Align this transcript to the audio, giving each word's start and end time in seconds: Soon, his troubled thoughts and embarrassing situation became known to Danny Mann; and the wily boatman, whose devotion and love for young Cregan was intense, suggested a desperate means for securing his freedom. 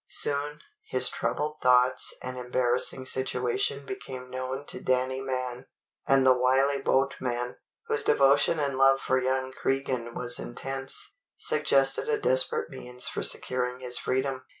Soon, 0.09 0.61
his 0.87 1.09
troubled 1.09 1.59
thoughts 1.61 2.11
and 2.23 2.35
embarrassing 2.35 3.05
situation 3.05 3.85
became 3.85 4.31
known 4.31 4.65
to 4.65 4.81
Danny 4.81 5.21
Mann; 5.21 5.67
and 6.07 6.25
the 6.25 6.33
wily 6.33 6.81
boatman, 6.81 7.57
whose 7.85 8.01
devotion 8.01 8.57
and 8.59 8.79
love 8.79 8.99
for 8.99 9.21
young 9.21 9.51
Cregan 9.53 10.15
was 10.15 10.39
intense, 10.39 11.13
suggested 11.37 12.09
a 12.09 12.17
desperate 12.17 12.71
means 12.71 13.07
for 13.07 13.21
securing 13.21 13.79
his 13.81 13.99
freedom. 13.99 14.43